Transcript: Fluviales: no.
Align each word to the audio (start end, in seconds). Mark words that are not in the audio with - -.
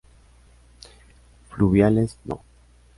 Fluviales: 1.51 2.17
no. 2.25 2.41